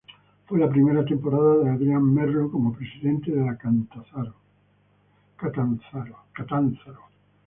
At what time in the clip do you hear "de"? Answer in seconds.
1.59-1.69, 3.31-3.45